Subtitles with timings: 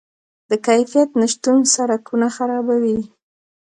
[0.49, 2.99] د کیفیت نشتون سرکونه خرابوي.